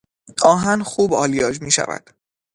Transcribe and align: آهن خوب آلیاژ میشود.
آهن 0.43 0.83
خوب 0.83 1.13
آلیاژ 1.13 1.61
میشود. 1.61 2.09